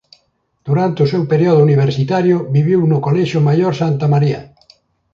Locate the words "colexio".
3.05-3.39